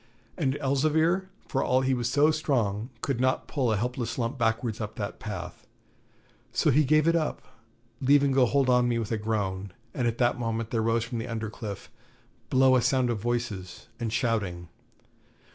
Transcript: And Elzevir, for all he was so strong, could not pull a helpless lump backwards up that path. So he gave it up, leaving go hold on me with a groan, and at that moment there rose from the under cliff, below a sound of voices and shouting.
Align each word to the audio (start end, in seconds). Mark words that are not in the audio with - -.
And 0.35 0.57
Elzevir, 0.61 1.29
for 1.47 1.63
all 1.63 1.81
he 1.81 1.93
was 1.93 2.09
so 2.09 2.31
strong, 2.31 2.89
could 3.01 3.19
not 3.19 3.47
pull 3.47 3.71
a 3.71 3.77
helpless 3.77 4.17
lump 4.17 4.35
backwards 4.35 4.81
up 4.81 4.95
that 4.95 5.19
path. 5.19 5.67
So 6.51 6.71
he 6.71 6.83
gave 6.83 7.07
it 7.07 7.15
up, 7.15 7.43
leaving 8.01 8.31
go 8.31 8.47
hold 8.47 8.67
on 8.67 8.89
me 8.89 8.97
with 8.97 9.11
a 9.11 9.17
groan, 9.19 9.73
and 9.93 10.07
at 10.07 10.17
that 10.17 10.39
moment 10.39 10.71
there 10.71 10.81
rose 10.81 11.03
from 11.03 11.19
the 11.19 11.27
under 11.27 11.51
cliff, 11.51 11.91
below 12.49 12.75
a 12.75 12.81
sound 12.81 13.11
of 13.11 13.19
voices 13.19 13.89
and 13.99 14.11
shouting. 14.11 14.69